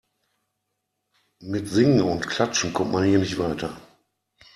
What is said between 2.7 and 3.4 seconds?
kommt man hier nicht